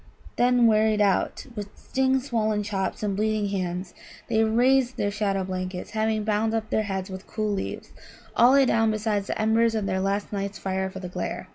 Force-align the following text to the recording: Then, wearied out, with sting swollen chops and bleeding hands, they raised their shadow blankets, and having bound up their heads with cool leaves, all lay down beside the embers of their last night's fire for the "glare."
Then, 0.35 0.65
wearied 0.65 0.99
out, 0.99 1.45
with 1.55 1.69
sting 1.77 2.19
swollen 2.21 2.63
chops 2.63 3.03
and 3.03 3.15
bleeding 3.15 3.49
hands, 3.49 3.93
they 4.29 4.43
raised 4.43 4.97
their 4.97 5.11
shadow 5.11 5.43
blankets, 5.43 5.91
and 5.91 5.99
having 5.99 6.23
bound 6.23 6.55
up 6.55 6.71
their 6.71 6.81
heads 6.89 7.11
with 7.11 7.27
cool 7.27 7.51
leaves, 7.53 7.91
all 8.35 8.53
lay 8.53 8.65
down 8.65 8.89
beside 8.89 9.25
the 9.25 9.39
embers 9.39 9.75
of 9.75 9.85
their 9.85 9.99
last 9.99 10.33
night's 10.33 10.57
fire 10.57 10.89
for 10.89 10.99
the 10.99 11.07
"glare." 11.07 11.49